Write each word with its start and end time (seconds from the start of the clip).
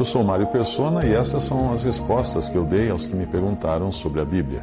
Eu 0.00 0.04
sou 0.06 0.24
Mário 0.24 0.46
Persona 0.46 1.04
e 1.04 1.12
essas 1.12 1.44
são 1.44 1.74
as 1.74 1.84
respostas 1.84 2.48
que 2.48 2.56
eu 2.56 2.64
dei 2.64 2.88
aos 2.88 3.04
que 3.04 3.14
me 3.14 3.26
perguntaram 3.26 3.92
sobre 3.92 4.22
a 4.22 4.24
Bíblia. 4.24 4.62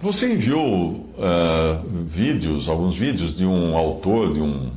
Você 0.00 0.32
enviou 0.32 0.92
uh, 0.92 2.06
vídeos, 2.06 2.70
alguns 2.70 2.96
vídeos 2.96 3.36
de 3.36 3.44
um 3.44 3.76
autor, 3.76 4.32
de 4.32 4.40
um, 4.40 4.70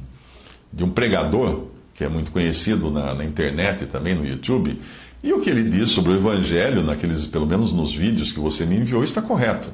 de 0.74 0.84
um 0.84 0.90
pregador, 0.90 1.68
que 1.94 2.04
é 2.04 2.10
muito 2.10 2.30
conhecido 2.30 2.92
na, 2.92 3.14
na 3.14 3.24
internet 3.24 3.86
e 3.86 3.88
também 3.88 4.16
no 4.16 4.26
YouTube, 4.26 4.78
e 5.24 5.32
o 5.32 5.40
que 5.40 5.50
ele 5.50 5.64
diz 5.64 5.92
sobre 5.92 6.12
o 6.12 6.16
Evangelho, 6.18 6.84
naqueles, 6.84 7.26
pelo 7.26 7.48
menos 7.48 7.72
nos 7.72 7.96
vídeos 7.96 8.34
que 8.34 8.40
você 8.42 8.66
me 8.66 8.76
enviou, 8.76 9.02
está 9.02 9.22
correto. 9.22 9.70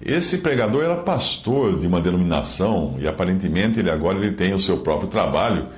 Esse 0.00 0.38
pregador 0.38 0.84
era 0.84 0.96
pastor 0.96 1.78
de 1.78 1.86
uma 1.86 2.00
denominação 2.00 2.96
e 2.98 3.06
aparentemente 3.06 3.78
ele 3.78 3.90
agora 3.90 4.16
ele 4.16 4.32
tem 4.32 4.54
o 4.54 4.58
seu 4.58 4.78
próprio 4.78 5.10
trabalho, 5.10 5.68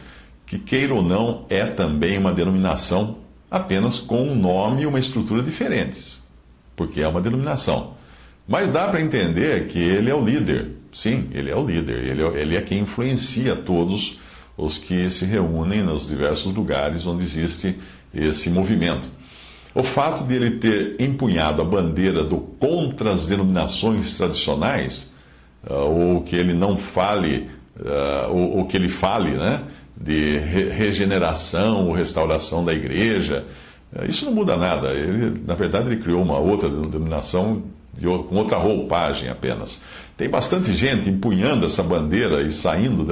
que 0.47 0.59
queira 0.59 0.95
ou 0.95 1.03
não 1.03 1.47
é 1.49 1.65
também 1.65 2.19
uma 2.19 2.33
denominação, 2.33 3.19
apenas 3.51 3.99
com 3.99 4.23
um 4.23 4.35
nome 4.35 4.83
e 4.83 4.87
uma 4.87 4.99
estrutura 4.99 5.43
diferentes, 5.43 6.23
porque 6.77 7.01
é 7.01 7.09
uma 7.09 7.21
denominação. 7.21 7.95
Mas 8.47 8.71
dá 8.71 8.89
para 8.89 9.01
entender 9.01 9.69
que 9.69 9.79
ele 9.79 10.11
é 10.11 10.15
o 10.15 10.25
líder. 10.25 10.73
Sim, 10.93 11.29
ele 11.33 11.51
é 11.51 11.57
o 11.57 11.67
líder. 11.67 12.05
Ele 12.05 12.23
é, 12.23 12.43
ele 12.43 12.57
é 12.57 12.61
quem 12.61 12.81
influencia 12.81 13.57
todos 13.57 14.19
os 14.57 14.79
que 14.79 15.09
se 15.11 15.25
reúnem 15.25 15.83
nos 15.83 16.09
diversos 16.09 16.55
lugares 16.55 17.07
onde 17.07 17.25
existe 17.25 17.77
esse 18.13 18.51
movimento. 18.51 19.09
O 19.75 19.83
fato 19.83 20.25
de 20.25 20.35
ele 20.35 20.53
ter 20.59 21.01
empunhado 21.01 21.61
a 21.61 21.65
bandeira 21.65 22.23
do 22.23 22.37
contra 22.37 23.13
as 23.13 23.27
denominações 23.27 24.17
tradicionais, 24.17 25.13
uh, 25.69 25.75
ou 25.75 26.23
que 26.23 26.37
ele 26.37 26.55
não 26.55 26.77
fale, 26.77 27.51
ou, 28.31 28.59
ou, 28.59 28.67
que 28.67 28.77
ele 28.77 28.89
fale, 28.89 29.33
né, 29.33 29.65
de 29.97 30.39
re 30.39 30.69
regeneração 30.71 31.87
ou 31.87 31.93
restauração 31.93 32.65
da 32.65 32.73
igreja, 32.73 33.45
uh, 33.95 34.05
isso 34.07 34.25
não 34.25 34.33
muda 34.33 34.57
nada. 34.57 34.93
Ele, 34.93 35.43
na 35.47 35.55
verdade, 35.55 35.89
ele 35.91 36.03
criou 36.03 36.23
uma 36.23 36.39
outra 36.39 36.69
denominação 36.69 37.63
de, 37.97 38.07
com 38.07 38.37
outra 38.37 38.59
roupagem 38.59 39.29
apenas. 39.29 39.83
Tem 40.17 40.29
bastante 40.29 40.73
gente 40.75 41.09
empunhando 41.09 41.67
essa 41.67 41.83
bandeira 41.83 42.43
e 42.43 42.51
saindo, 42.51 43.07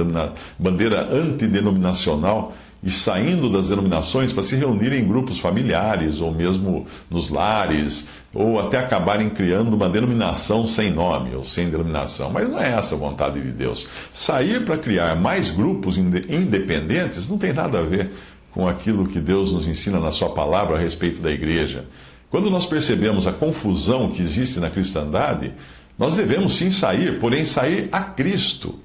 bandeira 0.57 1.07
antidenominacional, 1.13 2.53
e 2.83 2.91
saindo 2.91 3.49
das 3.49 3.69
denominações 3.69 4.33
para 4.33 4.43
se 4.43 4.57
reunirem 4.57 5.01
em 5.01 5.07
grupos 5.07 5.39
familiares, 5.39 6.19
ou 6.19 6.33
mesmo 6.33 6.85
nos 7.09 7.29
lares, 7.29 8.09
ou 8.33 8.59
até 8.59 8.77
acabarem 8.77 9.29
criando 9.29 9.73
uma 9.73 9.87
denominação 9.87 10.67
sem 10.67 10.91
nome, 10.91 11.33
ou 11.33 11.45
sem 11.45 11.69
denominação. 11.69 12.29
Mas 12.29 12.49
não 12.49 12.59
é 12.59 12.73
essa 12.73 12.95
a 12.95 12.97
vontade 12.97 13.41
de 13.41 13.51
Deus. 13.51 13.87
Sair 14.11 14.65
para 14.65 14.77
criar 14.77 15.15
mais 15.15 15.49
grupos 15.49 15.97
independentes 15.97 17.29
não 17.29 17.37
tem 17.37 17.53
nada 17.53 17.79
a 17.79 17.83
ver 17.83 18.11
com 18.51 18.67
aquilo 18.67 19.07
que 19.07 19.19
Deus 19.19 19.53
nos 19.53 19.65
ensina 19.65 19.97
na 19.97 20.11
Sua 20.11 20.33
palavra 20.33 20.75
a 20.75 20.79
respeito 20.79 21.21
da 21.21 21.31
igreja. 21.31 21.85
Quando 22.29 22.49
nós 22.49 22.65
percebemos 22.65 23.25
a 23.25 23.31
confusão 23.31 24.09
que 24.09 24.21
existe 24.21 24.59
na 24.59 24.69
cristandade, 24.69 25.53
nós 25.97 26.17
devemos 26.17 26.57
sim 26.57 26.69
sair, 26.69 27.17
porém 27.19 27.45
sair 27.45 27.87
a 27.91 28.01
Cristo 28.01 28.82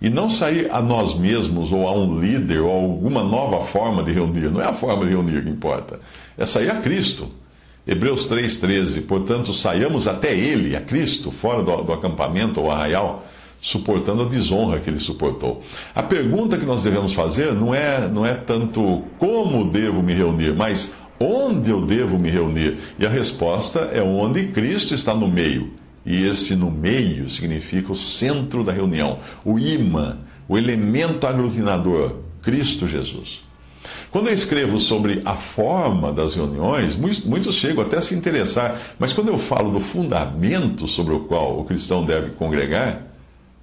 e 0.00 0.10
não 0.10 0.28
sair 0.28 0.70
a 0.70 0.80
nós 0.80 1.14
mesmos, 1.18 1.72
ou 1.72 1.88
a 1.88 1.92
um 1.92 2.20
líder, 2.20 2.60
ou 2.60 2.70
a 2.70 2.74
alguma 2.74 3.22
nova 3.22 3.64
forma 3.64 4.02
de 4.02 4.12
reunir. 4.12 4.50
Não 4.50 4.60
é 4.60 4.66
a 4.66 4.72
forma 4.72 5.04
de 5.04 5.12
reunir 5.12 5.42
que 5.42 5.50
importa. 5.50 6.00
É 6.36 6.44
sair 6.44 6.70
a 6.70 6.80
Cristo. 6.80 7.28
Hebreus 7.86 8.28
3,13. 8.28 9.06
Portanto, 9.06 9.54
saiamos 9.54 10.06
até 10.06 10.36
Ele, 10.36 10.76
a 10.76 10.80
Cristo, 10.80 11.30
fora 11.30 11.62
do, 11.62 11.82
do 11.82 11.92
acampamento 11.92 12.60
ou 12.60 12.70
arraial, 12.70 13.24
suportando 13.60 14.22
a 14.22 14.28
desonra 14.28 14.80
que 14.80 14.90
Ele 14.90 15.00
suportou. 15.00 15.62
A 15.94 16.02
pergunta 16.02 16.58
que 16.58 16.66
nós 16.66 16.82
devemos 16.82 17.14
fazer 17.14 17.54
não 17.54 17.74
é, 17.74 18.06
não 18.08 18.26
é 18.26 18.34
tanto 18.34 19.02
como 19.18 19.70
devo 19.70 20.02
me 20.02 20.12
reunir, 20.12 20.54
mas 20.54 20.94
onde 21.18 21.70
eu 21.70 21.86
devo 21.86 22.18
me 22.18 22.30
reunir. 22.30 22.78
E 22.98 23.06
a 23.06 23.08
resposta 23.08 23.90
é 23.92 24.02
onde 24.02 24.48
Cristo 24.48 24.94
está 24.94 25.14
no 25.14 25.28
meio. 25.28 25.70
E 26.06 26.24
esse 26.24 26.54
no 26.54 26.70
meio 26.70 27.28
significa 27.28 27.90
o 27.90 27.96
centro 27.96 28.62
da 28.62 28.72
reunião, 28.72 29.18
o 29.44 29.58
imã, 29.58 30.18
o 30.48 30.56
elemento 30.56 31.26
aglutinador, 31.26 32.18
Cristo 32.40 32.86
Jesus. 32.86 33.44
Quando 34.10 34.28
eu 34.28 34.32
escrevo 34.32 34.78
sobre 34.78 35.20
a 35.24 35.34
forma 35.34 36.12
das 36.12 36.34
reuniões, 36.34 36.96
muitos 36.96 37.56
chegam 37.56 37.84
até 37.84 37.98
a 37.98 38.00
se 38.00 38.14
interessar, 38.14 38.80
mas 38.98 39.12
quando 39.12 39.28
eu 39.28 39.38
falo 39.38 39.70
do 39.70 39.80
fundamento 39.80 40.86
sobre 40.86 41.12
o 41.12 41.20
qual 41.20 41.58
o 41.58 41.64
cristão 41.64 42.04
deve 42.04 42.30
congregar, 42.30 43.02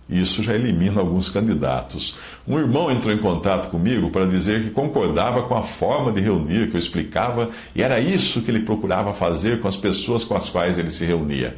isso 0.09 0.43
já 0.43 0.53
elimina 0.53 0.99
alguns 0.99 1.29
candidatos. 1.29 2.15
Um 2.45 2.59
irmão 2.59 2.91
entrou 2.91 3.13
em 3.13 3.17
contato 3.17 3.69
comigo 3.69 4.11
para 4.11 4.25
dizer 4.25 4.63
que 4.63 4.69
concordava 4.69 5.43
com 5.43 5.55
a 5.55 5.63
forma 5.63 6.11
de 6.11 6.19
reunir 6.19 6.69
que 6.69 6.75
eu 6.75 6.79
explicava 6.79 7.49
e 7.73 7.81
era 7.81 8.01
isso 8.01 8.41
que 8.41 8.51
ele 8.51 8.59
procurava 8.59 9.13
fazer 9.13 9.61
com 9.61 9.67
as 9.67 9.77
pessoas 9.77 10.25
com 10.25 10.35
as 10.35 10.49
quais 10.49 10.77
ele 10.77 10.91
se 10.91 11.05
reunia. 11.05 11.57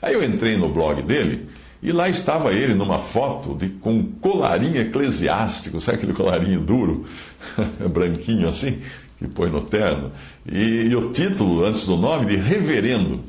Aí 0.00 0.14
eu 0.14 0.22
entrei 0.22 0.56
no 0.56 0.68
blog 0.68 1.02
dele 1.02 1.48
e 1.82 1.92
lá 1.92 2.08
estava 2.08 2.52
ele 2.52 2.74
numa 2.74 2.98
foto 2.98 3.54
de, 3.54 3.68
com 3.68 3.94
um 3.94 4.02
colarinho 4.02 4.80
eclesiástico, 4.80 5.80
sabe 5.80 5.98
aquele 5.98 6.12
colarinho 6.12 6.60
duro, 6.60 7.06
branquinho 7.90 8.48
assim, 8.48 8.80
que 9.18 9.26
põe 9.28 9.50
no 9.50 9.62
terno, 9.62 10.12
e, 10.44 10.88
e 10.88 10.96
o 10.96 11.12
título 11.12 11.64
antes 11.64 11.86
do 11.86 11.96
nome 11.96 12.26
de 12.26 12.36
reverendo. 12.36 13.20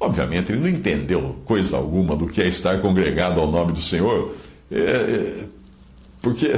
Obviamente 0.00 0.52
ele 0.52 0.60
não 0.60 0.68
entendeu 0.68 1.36
coisa 1.44 1.76
alguma 1.76 2.16
do 2.16 2.28
que 2.28 2.40
é 2.40 2.46
estar 2.46 2.80
congregado 2.80 3.40
ao 3.40 3.50
nome 3.50 3.72
do 3.72 3.82
Senhor, 3.82 4.34
é, 4.70 4.78
é, 4.78 5.44
porque 6.22 6.52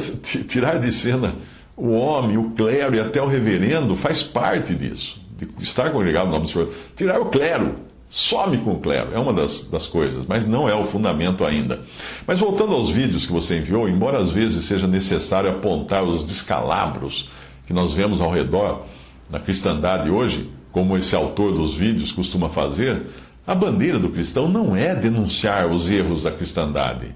tirar 0.46 0.78
de 0.78 0.92
cena 0.92 1.36
o 1.76 1.90
homem, 1.90 2.36
o 2.36 2.50
clero 2.50 2.94
e 2.94 3.00
até 3.00 3.20
o 3.22 3.26
reverendo 3.26 3.96
faz 3.96 4.22
parte 4.22 4.74
disso, 4.74 5.20
de 5.38 5.48
estar 5.62 5.90
congregado 5.90 6.26
ao 6.26 6.32
nome 6.32 6.46
do 6.46 6.52
Senhor. 6.52 6.74
Tirar 6.94 7.20
o 7.20 7.26
clero 7.26 7.89
Some 8.12 8.58
com 8.58 8.72
o 8.72 8.80
clero, 8.80 9.14
é 9.14 9.18
uma 9.20 9.32
das, 9.32 9.62
das 9.62 9.86
coisas, 9.86 10.26
mas 10.26 10.44
não 10.44 10.68
é 10.68 10.74
o 10.74 10.84
fundamento 10.84 11.44
ainda. 11.44 11.84
Mas 12.26 12.40
voltando 12.40 12.74
aos 12.74 12.90
vídeos 12.90 13.24
que 13.24 13.32
você 13.32 13.58
enviou, 13.58 13.88
embora 13.88 14.18
às 14.18 14.30
vezes 14.30 14.64
seja 14.64 14.88
necessário 14.88 15.48
apontar 15.48 16.02
os 16.02 16.24
descalabros 16.24 17.30
que 17.68 17.72
nós 17.72 17.92
vemos 17.92 18.20
ao 18.20 18.32
redor 18.32 18.84
na 19.30 19.38
cristandade 19.38 20.10
hoje, 20.10 20.50
como 20.72 20.98
esse 20.98 21.14
autor 21.14 21.52
dos 21.54 21.74
vídeos 21.74 22.10
costuma 22.10 22.48
fazer, 22.48 23.06
a 23.46 23.54
bandeira 23.54 23.96
do 23.96 24.10
cristão 24.10 24.48
não 24.48 24.74
é 24.74 24.92
denunciar 24.92 25.70
os 25.70 25.88
erros 25.88 26.24
da 26.24 26.32
cristandade. 26.32 27.14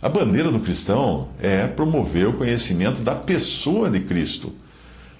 A 0.00 0.08
bandeira 0.08 0.50
do 0.50 0.58
cristão 0.58 1.28
é 1.40 1.68
promover 1.68 2.26
o 2.26 2.32
conhecimento 2.32 3.00
da 3.00 3.14
pessoa 3.14 3.88
de 3.88 4.00
Cristo. 4.00 4.52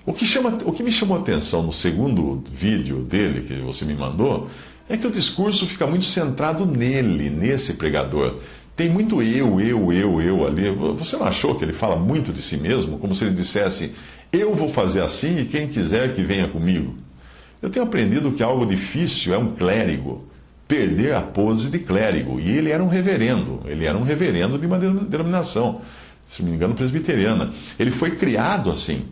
O 0.05 0.13
que, 0.13 0.27
chama, 0.27 0.59
o 0.65 0.73
que 0.73 0.83
me 0.83 0.91
chamou 0.91 1.17
a 1.17 1.21
atenção 1.21 1.63
no 1.63 1.73
segundo 1.73 2.43
vídeo 2.51 3.03
dele 3.05 3.43
que 3.43 3.55
você 3.61 3.85
me 3.85 3.95
mandou 3.95 4.51
é 4.89 4.97
que 4.97 5.07
o 5.07 5.11
discurso 5.11 5.65
fica 5.65 5.87
muito 5.87 6.05
centrado 6.05 6.67
nele, 6.67 7.31
nesse 7.31 7.75
pregador. 7.75 8.41
Tem 8.75 8.91
muito 8.91 9.23
eu, 9.23 9.61
eu, 9.61 9.93
eu, 9.93 10.21
eu 10.21 10.47
ali. 10.47 10.71
Você 10.99 11.17
não 11.17 11.27
achou 11.27 11.55
que 11.55 11.65
ele 11.65 11.73
fala 11.73 11.95
muito 11.95 12.33
de 12.33 12.43
si 12.43 12.57
mesmo? 12.57 12.99
Como 12.99 13.15
se 13.15 13.25
ele 13.25 13.35
dissesse: 13.35 13.93
Eu 14.33 14.55
vou 14.55 14.69
fazer 14.69 15.03
assim 15.03 15.39
e 15.39 15.45
quem 15.45 15.69
quiser 15.69 16.15
que 16.17 16.23
venha 16.23 16.49
comigo. 16.49 16.97
Eu 17.61 17.71
tenho 17.71 17.85
aprendido 17.85 18.33
que 18.33 18.43
algo 18.43 18.67
difícil 18.67 19.33
é 19.33 19.39
um 19.39 19.55
clérigo 19.55 20.27
perder 20.67 21.15
a 21.15 21.21
pose 21.21 21.71
de 21.71 21.79
clérigo. 21.79 22.41
E 22.41 22.51
ele 22.51 22.71
era 22.71 22.83
um 22.83 22.89
reverendo, 22.89 23.61
ele 23.67 23.87
era 23.87 23.97
um 23.97 24.03
reverendo 24.03 24.59
de 24.59 24.67
uma 24.67 24.79
denominação, 24.79 25.81
se 26.27 26.43
não 26.43 26.51
me 26.51 26.57
engano, 26.57 26.75
presbiteriana. 26.75 27.53
Ele 27.79 27.93
foi 27.93 28.17
criado 28.17 28.69
assim. 28.69 29.05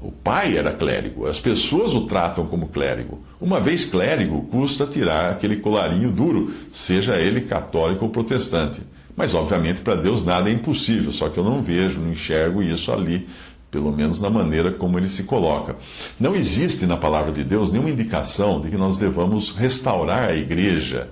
O 0.00 0.10
pai 0.10 0.56
era 0.56 0.72
clérigo, 0.72 1.26
as 1.26 1.38
pessoas 1.38 1.92
o 1.92 2.06
tratam 2.06 2.46
como 2.46 2.68
clérigo. 2.68 3.22
Uma 3.40 3.60
vez 3.60 3.84
clérigo, 3.84 4.42
custa 4.46 4.86
tirar 4.86 5.30
aquele 5.30 5.56
colarinho 5.56 6.10
duro, 6.10 6.54
seja 6.72 7.16
ele 7.16 7.42
católico 7.42 8.06
ou 8.06 8.10
protestante. 8.10 8.80
Mas, 9.14 9.34
obviamente, 9.34 9.82
para 9.82 9.96
Deus 9.96 10.24
nada 10.24 10.48
é 10.48 10.52
impossível, 10.52 11.12
só 11.12 11.28
que 11.28 11.38
eu 11.38 11.44
não 11.44 11.62
vejo, 11.62 12.00
não 12.00 12.10
enxergo 12.10 12.62
isso 12.62 12.90
ali, 12.90 13.28
pelo 13.70 13.92
menos 13.92 14.20
na 14.20 14.30
maneira 14.30 14.72
como 14.72 14.98
ele 14.98 15.08
se 15.08 15.24
coloca. 15.24 15.76
Não 16.18 16.34
existe 16.34 16.86
na 16.86 16.96
palavra 16.96 17.30
de 17.30 17.44
Deus 17.44 17.70
nenhuma 17.70 17.90
indicação 17.90 18.60
de 18.60 18.70
que 18.70 18.76
nós 18.76 18.96
devamos 18.96 19.50
restaurar 19.50 20.30
a 20.30 20.34
igreja 20.34 21.10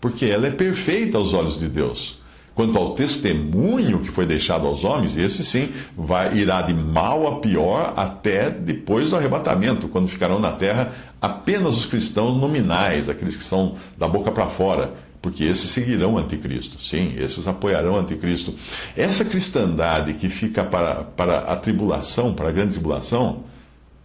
porque 0.00 0.26
ela 0.26 0.46
é 0.46 0.50
perfeita 0.50 1.18
aos 1.18 1.34
olhos 1.34 1.58
de 1.58 1.68
Deus. 1.68 2.18
Quanto 2.56 2.78
ao 2.78 2.94
testemunho 2.94 4.00
que 4.00 4.10
foi 4.10 4.24
deixado 4.24 4.66
aos 4.66 4.82
homens, 4.82 5.18
esse 5.18 5.44
sim 5.44 5.68
vai, 5.94 6.38
irá 6.38 6.62
de 6.62 6.72
mal 6.72 7.26
a 7.26 7.38
pior 7.38 7.92
até 7.94 8.48
depois 8.48 9.10
do 9.10 9.16
arrebatamento, 9.16 9.88
quando 9.88 10.08
ficarão 10.08 10.38
na 10.38 10.52
terra 10.52 10.94
apenas 11.20 11.76
os 11.76 11.84
cristãos 11.84 12.34
nominais, 12.40 13.10
aqueles 13.10 13.36
que 13.36 13.44
são 13.44 13.74
da 13.98 14.08
boca 14.08 14.32
para 14.32 14.46
fora, 14.46 14.94
porque 15.20 15.44
esses 15.44 15.68
seguirão 15.68 16.14
o 16.14 16.18
anticristo. 16.18 16.82
Sim, 16.82 17.12
esses 17.18 17.46
apoiarão 17.46 17.92
o 17.92 17.98
anticristo. 17.98 18.54
Essa 18.96 19.22
cristandade 19.22 20.14
que 20.14 20.30
fica 20.30 20.64
para, 20.64 21.04
para 21.04 21.40
a 21.40 21.56
tribulação, 21.56 22.32
para 22.32 22.48
a 22.48 22.52
grande 22.52 22.72
tribulação, 22.72 23.44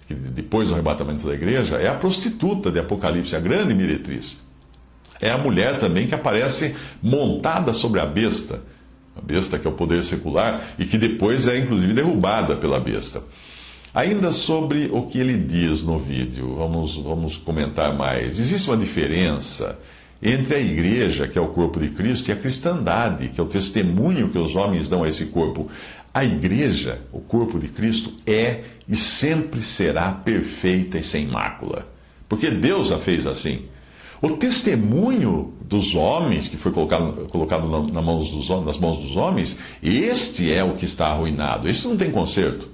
depois 0.09 0.67
do 0.67 0.73
arrebatamento 0.73 1.25
da 1.25 1.33
igreja, 1.33 1.77
é 1.77 1.87
a 1.87 1.93
prostituta 1.93 2.69
de 2.69 2.79
Apocalipse, 2.79 3.33
a 3.33 3.39
grande 3.39 3.73
meretriz 3.73 4.41
é 5.21 5.29
a 5.29 5.37
mulher 5.37 5.79
também 5.79 6.07
que 6.07 6.15
aparece 6.15 6.75
montada 7.01 7.73
sobre 7.73 7.99
a 7.99 8.05
besta. 8.05 8.61
A 9.15 9.21
besta 9.21 9.59
que 9.59 9.67
é 9.67 9.69
o 9.69 9.73
poder 9.73 10.03
secular 10.03 10.73
e 10.79 10.85
que 10.85 10.97
depois 10.97 11.47
é 11.47 11.57
inclusive 11.57 11.93
derrubada 11.93 12.55
pela 12.55 12.79
besta. 12.79 13.21
Ainda 13.93 14.31
sobre 14.31 14.89
o 14.91 15.03
que 15.03 15.19
ele 15.19 15.37
diz 15.37 15.83
no 15.83 15.99
vídeo, 15.99 16.55
vamos, 16.55 16.95
vamos 16.95 17.37
comentar 17.37 17.95
mais. 17.95 18.39
Existe 18.39 18.69
uma 18.69 18.77
diferença 18.77 19.77
entre 20.23 20.55
a 20.55 20.59
igreja, 20.59 21.27
que 21.27 21.37
é 21.37 21.41
o 21.41 21.49
corpo 21.49 21.79
de 21.79 21.89
Cristo, 21.89 22.29
e 22.29 22.31
a 22.31 22.37
cristandade, 22.37 23.29
que 23.29 23.41
é 23.41 23.43
o 23.43 23.47
testemunho 23.47 24.29
que 24.29 24.37
os 24.37 24.55
homens 24.55 24.87
dão 24.87 25.03
a 25.03 25.09
esse 25.09 25.25
corpo. 25.25 25.69
A 26.13 26.23
igreja, 26.23 27.01
o 27.11 27.19
corpo 27.19 27.59
de 27.59 27.67
Cristo, 27.67 28.13
é 28.25 28.61
e 28.87 28.95
sempre 28.95 29.61
será 29.61 30.11
perfeita 30.11 30.97
e 30.97 31.03
sem 31.03 31.27
mácula. 31.27 31.87
Porque 32.29 32.49
Deus 32.49 32.91
a 32.91 32.97
fez 32.97 33.27
assim. 33.27 33.65
O 34.21 34.29
testemunho 34.31 35.51
dos 35.63 35.95
homens, 35.95 36.47
que 36.47 36.55
foi 36.55 36.71
colocado, 36.71 37.27
colocado 37.29 37.67
na 37.91 38.01
mãos 38.01 38.29
dos, 38.29 38.49
nas 38.63 38.77
mãos 38.77 38.99
dos 38.99 39.17
homens, 39.17 39.57
este 39.81 40.53
é 40.53 40.63
o 40.63 40.73
que 40.75 40.85
está 40.85 41.07
arruinado. 41.07 41.67
Esse 41.67 41.87
não 41.87 41.97
tem 41.97 42.11
conserto. 42.11 42.69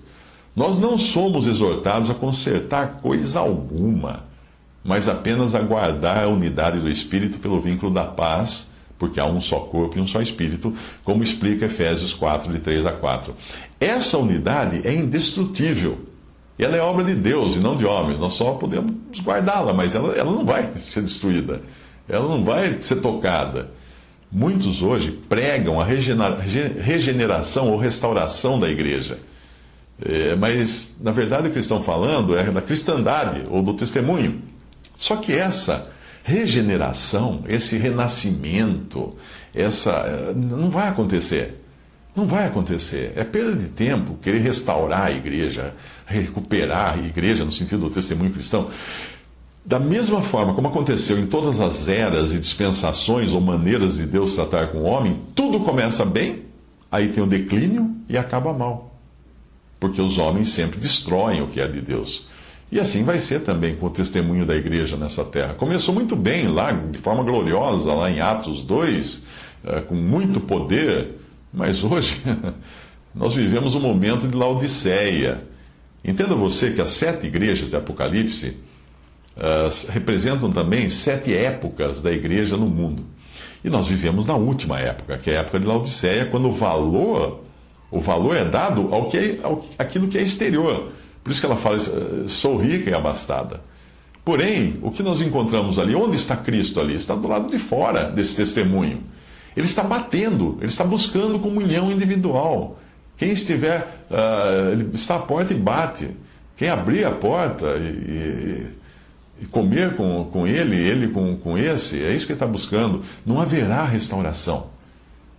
Nós 0.53 0.77
não 0.77 0.97
somos 0.97 1.47
exortados 1.47 2.09
a 2.09 2.15
consertar 2.15 2.99
coisa 2.99 3.39
alguma, 3.39 4.25
mas 4.83 5.07
apenas 5.07 5.55
a 5.55 5.61
guardar 5.61 6.23
a 6.23 6.27
unidade 6.27 6.79
do 6.79 6.89
Espírito 6.89 7.39
pelo 7.39 7.61
vínculo 7.61 7.93
da 7.93 8.03
paz, 8.03 8.69
porque 8.99 9.19
há 9.19 9.25
um 9.25 9.39
só 9.39 9.59
corpo 9.59 9.97
e 9.97 10.01
um 10.01 10.07
só 10.07 10.19
Espírito, 10.19 10.73
como 11.03 11.23
explica 11.23 11.65
Efésios 11.65 12.13
4, 12.13 12.51
de 12.51 12.59
3 12.59 12.85
a 12.87 12.91
4. 12.91 13.33
Essa 13.79 14.17
unidade 14.17 14.81
é 14.83 14.93
indestrutível. 14.93 15.99
Ela 16.59 16.75
é 16.75 16.81
obra 16.81 17.05
de 17.05 17.15
Deus 17.15 17.55
e 17.55 17.59
não 17.59 17.77
de 17.77 17.85
homens. 17.85 18.19
Nós 18.19 18.33
só 18.33 18.53
podemos 18.55 18.96
guardá-la, 19.21 19.73
mas 19.73 19.95
ela, 19.95 20.13
ela 20.15 20.31
não 20.31 20.45
vai 20.45 20.71
ser 20.77 21.01
destruída. 21.01 21.61
Ela 22.07 22.27
não 22.27 22.43
vai 22.43 22.81
ser 22.81 22.97
tocada. 22.97 23.71
Muitos 24.31 24.81
hoje 24.81 25.11
pregam 25.29 25.79
a 25.79 25.85
regeneração 25.85 27.71
ou 27.71 27.77
restauração 27.77 28.59
da 28.59 28.69
igreja. 28.69 29.19
É, 30.03 30.35
mas, 30.35 30.93
na 31.01 31.11
verdade, 31.11 31.47
o 31.47 31.51
que 31.51 31.59
estão 31.59 31.81
falando 31.81 32.37
é 32.37 32.43
da 32.51 32.61
cristandade 32.61 33.43
ou 33.49 33.63
do 33.63 33.73
testemunho. 33.73 34.41
Só 34.97 35.15
que 35.15 35.33
essa 35.33 35.89
regeneração, 36.23 37.43
esse 37.47 37.77
renascimento, 37.77 39.15
essa 39.55 39.91
eh, 39.91 40.33
não 40.35 40.69
vai 40.69 40.89
acontecer. 40.89 41.61
Não 42.17 42.25
vai 42.25 42.47
acontecer. 42.47 43.13
É 43.15 43.23
perda 43.23 43.55
de 43.55 43.67
tempo 43.67 44.17
querer 44.19 44.39
restaurar 44.39 45.03
a 45.03 45.11
igreja, 45.11 45.75
recuperar 46.03 46.95
a 46.95 46.97
igreja 46.97 47.45
no 47.45 47.51
sentido 47.51 47.81
do 47.81 47.89
testemunho 47.91 48.33
cristão. 48.33 48.71
Da 49.63 49.79
mesma 49.79 50.23
forma 50.23 50.55
como 50.55 50.67
aconteceu 50.67 51.19
em 51.19 51.27
todas 51.27 51.59
as 51.59 51.87
eras 51.87 52.33
e 52.33 52.39
dispensações 52.39 53.31
ou 53.33 53.39
maneiras 53.39 53.97
de 53.97 54.07
Deus 54.07 54.33
tratar 54.33 54.69
com 54.69 54.79
o 54.79 54.83
homem, 54.85 55.21
tudo 55.35 55.59
começa 55.59 56.03
bem, 56.03 56.45
aí 56.91 57.09
tem 57.09 57.23
o 57.23 57.27
declínio 57.27 57.95
e 58.09 58.17
acaba 58.17 58.51
mal. 58.51 58.99
Porque 59.79 60.01
os 60.01 60.17
homens 60.17 60.49
sempre 60.49 60.79
destroem 60.79 61.43
o 61.43 61.47
que 61.47 61.61
é 61.61 61.67
de 61.67 61.81
Deus. 61.81 62.25
E 62.71 62.79
assim 62.79 63.03
vai 63.03 63.19
ser 63.19 63.41
também 63.41 63.75
com 63.75 63.85
o 63.85 63.91
testemunho 63.91 64.43
da 64.43 64.55
igreja 64.55 64.97
nessa 64.97 65.23
terra. 65.23 65.53
Começou 65.53 65.93
muito 65.93 66.15
bem 66.15 66.47
lá, 66.47 66.71
de 66.71 66.97
forma 66.97 67.23
gloriosa, 67.23 67.93
lá 67.93 68.09
em 68.09 68.19
Atos 68.19 68.63
2, 68.63 69.23
eh, 69.65 69.81
com 69.81 69.93
muito 69.93 70.39
poder 70.39 71.16
mas 71.53 71.83
hoje 71.83 72.21
nós 73.13 73.33
vivemos 73.33 73.75
um 73.75 73.79
momento 73.79 74.27
de 74.27 74.35
Laodiceia. 74.35 75.39
Entenda 76.03 76.35
você 76.35 76.71
que 76.71 76.81
as 76.81 76.89
sete 76.89 77.27
igrejas 77.27 77.69
de 77.69 77.75
Apocalipse 77.75 78.57
uh, 79.35 79.91
representam 79.91 80.49
também 80.49 80.89
sete 80.89 81.35
épocas 81.35 82.01
da 82.01 82.11
igreja 82.11 82.55
no 82.55 82.67
mundo. 82.67 83.03
E 83.63 83.69
nós 83.69 83.87
vivemos 83.87 84.25
na 84.25 84.35
última 84.35 84.79
época, 84.79 85.17
que 85.17 85.31
é 85.31 85.37
a 85.37 85.39
época 85.41 85.59
de 85.59 85.65
Laodiceia, 85.65 86.27
quando 86.27 86.47
o 86.47 86.53
valor, 86.53 87.43
o 87.91 87.99
valor 87.99 88.35
é 88.35 88.45
dado 88.45 88.93
ao 88.93 89.09
que 89.09 89.17
é, 89.17 89.39
ao, 89.43 89.65
aquilo 89.77 90.07
que 90.07 90.17
é 90.17 90.21
exterior. 90.21 90.91
Por 91.23 91.31
isso 91.31 91.39
que 91.41 91.45
ela 91.45 91.57
fala, 91.57 91.77
sou 92.27 92.57
rica 92.57 92.89
e 92.89 92.93
abastada. 92.93 93.61
Porém, 94.23 94.77
o 94.81 94.91
que 94.91 95.01
nós 95.01 95.21
encontramos 95.21 95.79
ali, 95.79 95.95
onde 95.95 96.15
está 96.15 96.35
Cristo 96.35 96.79
ali? 96.79 96.95
Está 96.95 97.15
do 97.15 97.27
lado 97.27 97.49
de 97.49 97.57
fora 97.57 98.11
desse 98.11 98.35
testemunho. 98.35 99.03
Ele 99.57 99.65
está 99.65 99.83
batendo, 99.83 100.57
ele 100.59 100.67
está 100.67 100.83
buscando 100.83 101.39
comunhão 101.39 101.91
individual. 101.91 102.79
Quem 103.17 103.31
estiver, 103.31 104.05
uh, 104.09 104.71
ele 104.71 104.91
está 104.93 105.15
à 105.15 105.19
porta 105.19 105.53
e 105.53 105.57
bate. 105.57 106.11
Quem 106.55 106.69
abrir 106.69 107.03
a 107.05 107.11
porta 107.11 107.75
e, 107.77 107.89
e, 109.41 109.43
e 109.43 109.45
comer 109.47 109.95
com, 109.95 110.25
com 110.31 110.47
ele, 110.47 110.77
ele 110.77 111.07
com, 111.09 111.35
com 111.37 111.57
esse, 111.57 112.01
é 112.01 112.13
isso 112.13 112.25
que 112.25 112.31
ele 112.31 112.37
está 112.37 112.47
buscando. 112.47 113.01
Não 113.25 113.41
haverá 113.41 113.83
restauração. 113.83 114.67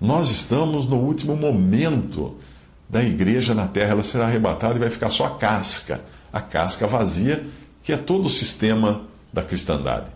Nós 0.00 0.30
estamos 0.30 0.88
no 0.88 0.96
último 0.96 1.36
momento 1.36 2.36
da 2.90 3.02
igreja 3.02 3.54
na 3.54 3.66
terra. 3.68 3.92
Ela 3.92 4.02
será 4.02 4.26
arrebatada 4.26 4.74
e 4.74 4.78
vai 4.80 4.90
ficar 4.90 5.10
só 5.10 5.24
a 5.26 5.30
casca 5.38 6.00
a 6.32 6.40
casca 6.40 6.86
vazia, 6.86 7.46
que 7.82 7.92
é 7.92 7.96
todo 7.96 8.26
o 8.26 8.30
sistema 8.30 9.02
da 9.32 9.42
cristandade. 9.42 10.06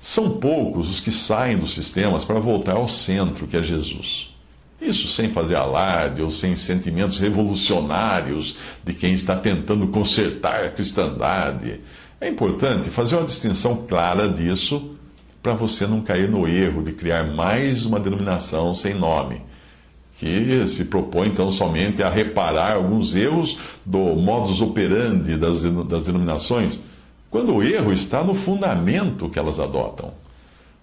São 0.00 0.30
poucos 0.38 0.88
os 0.88 0.98
que 0.98 1.10
saem 1.10 1.58
dos 1.58 1.74
sistemas 1.74 2.24
para 2.24 2.40
voltar 2.40 2.74
ao 2.74 2.88
centro, 2.88 3.46
que 3.46 3.56
é 3.56 3.62
Jesus. 3.62 4.30
Isso 4.80 5.08
sem 5.08 5.28
fazer 5.28 5.56
alarde 5.56 6.22
ou 6.22 6.30
sem 6.30 6.56
sentimentos 6.56 7.18
revolucionários 7.18 8.56
de 8.82 8.94
quem 8.94 9.12
está 9.12 9.36
tentando 9.36 9.86
consertar 9.88 10.64
a 10.64 10.70
cristandade. 10.70 11.80
É 12.18 12.28
importante 12.30 12.88
fazer 12.88 13.16
uma 13.16 13.26
distinção 13.26 13.84
clara 13.86 14.26
disso 14.26 14.96
para 15.42 15.52
você 15.52 15.86
não 15.86 16.00
cair 16.00 16.30
no 16.30 16.48
erro 16.48 16.82
de 16.82 16.92
criar 16.92 17.24
mais 17.34 17.84
uma 17.84 18.00
denominação 18.00 18.74
sem 18.74 18.94
nome, 18.94 19.42
que 20.18 20.64
se 20.66 20.86
propõe 20.86 21.28
então 21.28 21.50
somente 21.50 22.02
a 22.02 22.08
reparar 22.08 22.76
alguns 22.76 23.14
erros 23.14 23.58
do 23.84 23.98
modus 24.16 24.62
operandi 24.62 25.36
das, 25.36 25.62
das 25.62 26.06
denominações 26.06 26.82
quando 27.30 27.54
o 27.54 27.62
erro 27.62 27.92
está 27.92 28.24
no 28.24 28.34
fundamento 28.34 29.28
que 29.28 29.38
elas 29.38 29.60
adotam. 29.60 30.12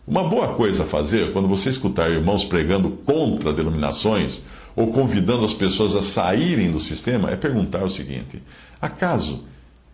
Uma 0.07 0.23
boa 0.23 0.53
coisa 0.53 0.83
a 0.83 0.87
fazer 0.87 1.33
quando 1.33 1.49
você 1.49 1.69
escutar 1.69 2.09
irmãos 2.09 2.45
pregando 2.45 2.89
contra 2.89 3.51
denominações 3.51 4.45
ou 4.73 4.87
convidando 4.93 5.43
as 5.43 5.53
pessoas 5.53 5.95
a 5.97 6.01
saírem 6.01 6.71
do 6.71 6.79
sistema 6.79 7.29
é 7.29 7.35
perguntar 7.35 7.83
o 7.83 7.89
seguinte: 7.89 8.41
acaso 8.81 9.43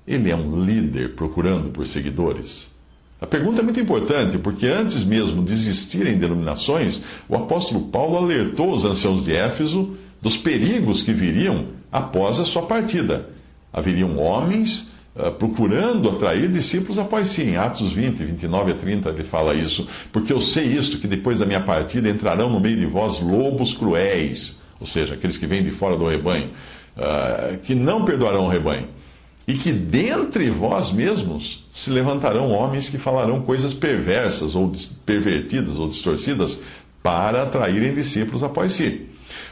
ele 0.07 0.29
é 0.29 0.35
um 0.35 0.63
líder 0.63 1.15
procurando 1.15 1.71
por 1.71 1.87
seguidores? 1.87 2.71
A 3.19 3.25
pergunta 3.25 3.61
é 3.61 3.63
muito 3.63 3.79
importante, 3.79 4.37
porque 4.37 4.67
antes 4.67 5.03
mesmo 5.03 5.43
de 5.43 5.53
existirem 5.53 6.17
denominações, 6.17 7.01
o 7.27 7.35
apóstolo 7.35 7.87
Paulo 7.87 8.17
alertou 8.17 8.73
os 8.73 8.83
anciãos 8.83 9.23
de 9.23 9.33
Éfeso 9.33 9.95
dos 10.21 10.37
perigos 10.37 11.01
que 11.01 11.13
viriam 11.13 11.67
após 11.91 12.39
a 12.39 12.45
sua 12.45 12.63
partida. 12.63 13.29
Haveriam 13.71 14.19
homens 14.19 14.91
procurando 15.37 16.09
atrair 16.09 16.51
discípulos 16.51 16.97
após 16.97 17.27
si. 17.27 17.43
Em 17.43 17.55
Atos 17.55 17.91
20, 17.91 18.23
29 18.25 18.71
a 18.71 18.75
30, 18.75 19.09
ele 19.09 19.23
fala 19.23 19.53
isso. 19.53 19.87
Porque 20.11 20.33
eu 20.33 20.39
sei 20.39 20.65
isto, 20.65 20.97
que 20.97 21.07
depois 21.07 21.39
da 21.39 21.45
minha 21.45 21.61
partida 21.61 22.09
entrarão 22.09 22.49
no 22.49 22.59
meio 22.59 22.77
de 22.77 22.85
vós 22.85 23.19
lobos 23.19 23.73
cruéis, 23.73 24.59
ou 24.79 24.87
seja, 24.87 25.13
aqueles 25.13 25.37
que 25.37 25.45
vêm 25.45 25.63
de 25.63 25.71
fora 25.71 25.95
do 25.95 26.07
rebanho, 26.07 26.49
uh, 26.97 27.57
que 27.59 27.75
não 27.75 28.03
perdoarão 28.03 28.45
o 28.45 28.49
rebanho. 28.49 28.87
E 29.47 29.55
que 29.55 29.71
dentre 29.71 30.49
vós 30.49 30.91
mesmos 30.91 31.63
se 31.71 31.89
levantarão 31.89 32.49
homens 32.49 32.89
que 32.89 32.97
falarão 32.97 33.41
coisas 33.41 33.73
perversas, 33.73 34.55
ou 34.55 34.71
pervertidas, 35.05 35.75
ou 35.75 35.87
distorcidas, 35.87 36.61
para 37.03 37.43
atraírem 37.43 37.93
discípulos 37.93 38.41
após 38.41 38.71
si. 38.71 39.07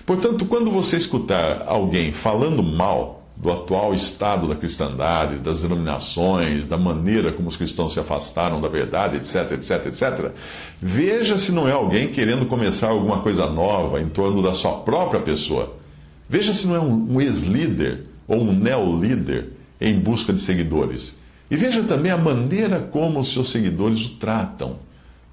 Portanto, 0.05 0.45
quando 0.45 0.71
você 0.71 0.95
escutar 0.97 1.65
alguém 1.67 2.11
falando 2.11 2.63
mal 2.63 3.20
do 3.35 3.51
atual 3.51 3.93
estado 3.93 4.47
da 4.47 4.55
cristandade, 4.55 5.39
das 5.39 5.63
denominações, 5.63 6.67
da 6.67 6.77
maneira 6.77 7.31
como 7.31 7.49
os 7.49 7.55
cristãos 7.55 7.93
se 7.93 7.99
afastaram 7.99 8.61
da 8.61 8.67
verdade, 8.67 9.17
etc, 9.17 9.53
etc, 9.53 9.87
etc. 9.87 10.31
Veja 10.79 11.37
se 11.37 11.51
não 11.51 11.67
é 11.67 11.71
alguém 11.71 12.09
querendo 12.09 12.45
começar 12.45 12.89
alguma 12.89 13.21
coisa 13.21 13.47
nova 13.49 14.01
em 14.01 14.09
torno 14.09 14.41
da 14.41 14.53
sua 14.53 14.79
própria 14.79 15.21
pessoa. 15.21 15.75
Veja 16.29 16.53
se 16.53 16.67
não 16.67 16.75
é 16.75 16.79
um 16.79 17.19
ex-líder 17.19 18.05
ou 18.27 18.41
um 18.41 18.53
neo-líder 18.53 19.49
em 19.79 19.99
busca 19.99 20.31
de 20.31 20.39
seguidores. 20.39 21.19
E 21.49 21.55
veja 21.55 21.83
também 21.83 22.11
a 22.11 22.17
maneira 22.17 22.79
como 22.79 23.19
os 23.19 23.33
seus 23.33 23.51
seguidores 23.51 24.05
o 24.05 24.15
tratam. 24.15 24.77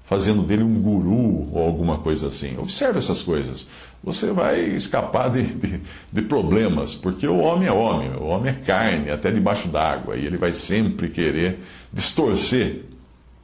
Fazendo 0.09 0.41
dele 0.41 0.63
um 0.63 0.81
guru 0.81 1.53
ou 1.53 1.63
alguma 1.63 1.99
coisa 1.99 2.29
assim. 2.29 2.57
Observe 2.57 2.97
essas 2.97 3.21
coisas. 3.21 3.67
Você 4.03 4.31
vai 4.31 4.59
escapar 4.59 5.29
de, 5.29 5.43
de, 5.43 5.81
de 6.11 6.21
problemas, 6.23 6.95
porque 6.95 7.27
o 7.27 7.37
homem 7.37 7.67
é 7.67 7.71
homem, 7.71 8.11
o 8.15 8.23
homem 8.23 8.51
é 8.51 8.55
carne, 8.55 9.11
até 9.11 9.31
debaixo 9.31 9.67
d'água, 9.67 10.17
e 10.17 10.25
ele 10.25 10.37
vai 10.37 10.51
sempre 10.51 11.09
querer 11.09 11.59
distorcer 11.93 12.85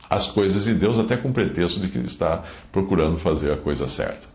as 0.09 0.27
coisas 0.27 0.63
de 0.63 0.73
Deus, 0.73 0.97
até 0.97 1.15
com 1.15 1.31
pretexto 1.31 1.79
de 1.79 1.87
que 1.87 1.99
ele 1.99 2.07
está 2.07 2.43
procurando 2.71 3.17
fazer 3.17 3.51
a 3.51 3.57
coisa 3.57 3.87
certa. 3.87 4.34